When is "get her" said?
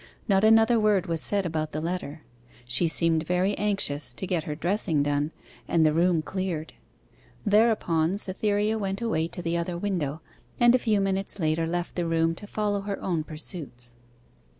4.25-4.55